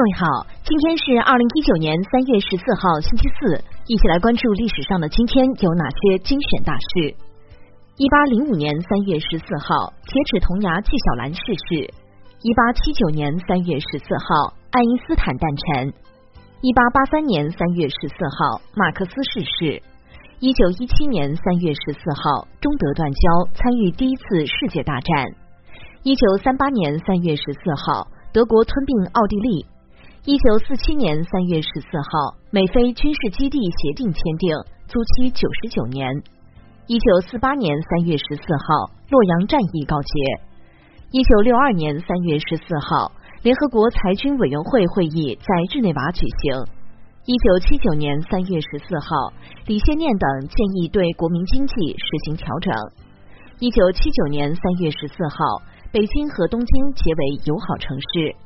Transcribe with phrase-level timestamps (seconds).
[0.00, 7.12] 各位好，今天是二零一九年三月十四号，星期四，一起来关注历史上的今天有哪些精选大事。
[8.00, 11.84] 一八零五年三月十四号，铁齿铜牙纪晓岚逝世。
[12.40, 15.92] 一八七九年三月十四号，爱因斯坦诞辰。
[16.62, 19.82] 一八八三年三月十四号，马克思逝世。
[20.40, 25.12] 一九一七年三月十四号，中德断交，参与第一次世界大战。
[26.04, 29.66] 一九三八年三月十四号，德国吞并奥地利。
[30.26, 34.54] 一九四七年三月十四号，美菲军事基地协定签订，
[34.86, 36.12] 租期九十九年。
[36.86, 40.10] 一九四八年三月十四号，洛阳战役告捷。
[41.10, 43.10] 一九六二年三月十四号，
[43.40, 46.66] 联合国裁军委员会会议在日内瓦举行。
[47.24, 49.32] 一九七九年三月十四号，
[49.64, 52.74] 李先念等建议对国民经济实行调整。
[53.58, 58.36] 一九七九年三月十四号，北京和东京结为友好城市。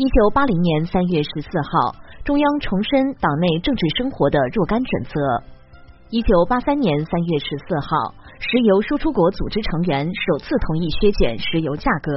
[0.00, 5.12] 一九八零年三月十四号，中央重申党内政治生活的若干准则。
[6.08, 12.10] 一九八三年三月十四号，石油输出国组织成员首次同意削减石油价格。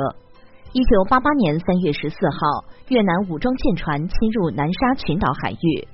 [0.71, 5.85] 一九八八年三月十四号，越南武装舰船侵入南沙群岛海域。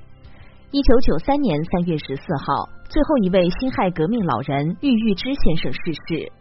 [0.70, 6.32] 一九九三年三月十四号，最后一位辛亥革命老人郁玉芝先生逝世。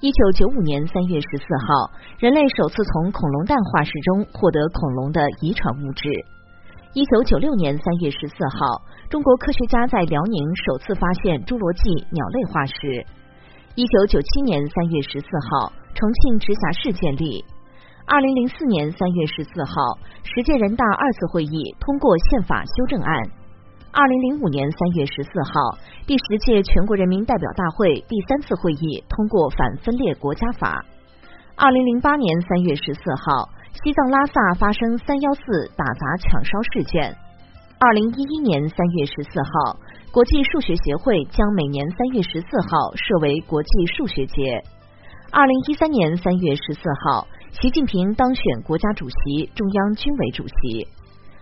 [0.00, 6.08] 一九九五年三月十四号，人类首次从恐龙蛋化石中获得恐龙的遗传物质。
[6.94, 13.04] 一九九六年三月十四号，中国科学家在辽宁首次发现侏罗纪鸟类化石。
[13.74, 17.44] 一九九七年三月十四号，重庆直辖市建立。
[18.06, 23.26] 二零零四年三月十四号，十届人大二次会议通过宪法修正案。
[23.90, 30.84] 二零零五年三月十四号，第十届全国人民代表大会第三次会议通过反分裂国家法。
[31.56, 33.48] 二零零八年三月十四号，
[33.82, 37.16] 西藏拉萨发生三幺四打砸抢烧事件。
[37.80, 39.78] 二零一一年三月十四号，
[40.12, 44.62] 国际数学协会将每年三月十四号设为国际数学节。
[45.32, 50.86] 二零一三年三月十四号，习近平当选国家主席、中央军委主席。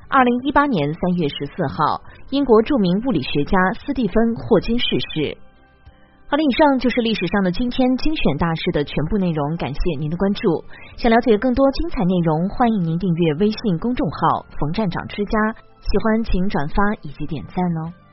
[0.08, 2.00] 二零一八年三月十四号，
[2.30, 5.36] 英国著名物理学家斯蒂芬·霍金逝世。
[6.28, 10.62] 好了，以上就是历史上的今天精选大事的全部内容，感谢您的关注。
[10.96, 15.38] 想了解更多精彩内容，欢迎您订阅微信公众号“冯站长之家”。
[15.82, 18.05] 喜欢请转发以及点赞哦。